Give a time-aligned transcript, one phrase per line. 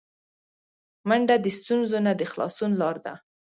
[1.07, 3.13] منډه د ستونزو نه د خلاصون لاره ده